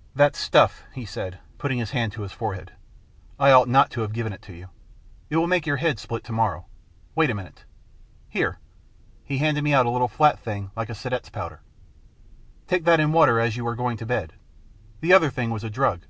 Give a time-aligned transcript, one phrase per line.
[0.22, 1.36] "That stuff/' he said.
[1.36, 2.72] He put his hand to his forehead."
[3.40, 4.68] I ought not to have given it to you.
[5.30, 6.66] It will make your head split to morrow.
[7.14, 7.64] Wait a minute.
[8.28, 8.58] Here."
[9.24, 11.62] He handed me out a little flat thing like a seidlitz powder."
[12.68, 14.34] Take that in water as you are going to bed.
[15.00, 16.02] The other thing was a drug.